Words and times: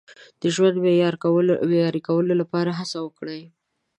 د 0.41 0.43
ژوند 0.55 0.75
معیاري 1.69 2.01
کولو 2.07 2.33
لپاره 2.41 2.71
هڅه 2.79 2.97
وکړئ. 3.01 3.41